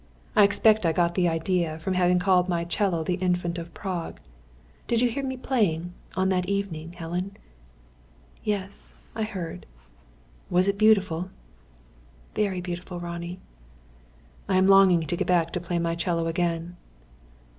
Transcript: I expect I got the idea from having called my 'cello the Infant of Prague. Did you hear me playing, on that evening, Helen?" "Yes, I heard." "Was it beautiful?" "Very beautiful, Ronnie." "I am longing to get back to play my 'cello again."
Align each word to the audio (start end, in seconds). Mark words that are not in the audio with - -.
I 0.35 0.43
expect 0.45 0.83
I 0.83 0.93
got 0.93 1.13
the 1.13 1.29
idea 1.29 1.77
from 1.77 1.93
having 1.93 2.17
called 2.17 2.49
my 2.49 2.65
'cello 2.65 3.03
the 3.03 3.19
Infant 3.21 3.59
of 3.59 3.71
Prague. 3.75 4.19
Did 4.87 4.99
you 5.01 5.09
hear 5.11 5.21
me 5.23 5.37
playing, 5.37 5.93
on 6.15 6.29
that 6.29 6.47
evening, 6.49 6.93
Helen?" 6.93 7.37
"Yes, 8.43 8.95
I 9.13 9.21
heard." 9.21 9.67
"Was 10.49 10.67
it 10.67 10.79
beautiful?" 10.79 11.29
"Very 12.33 12.61
beautiful, 12.61 12.99
Ronnie." 12.99 13.41
"I 14.49 14.57
am 14.57 14.65
longing 14.65 15.01
to 15.01 15.15
get 15.15 15.27
back 15.27 15.53
to 15.53 15.59
play 15.61 15.77
my 15.77 15.93
'cello 15.93 16.25
again." 16.25 16.77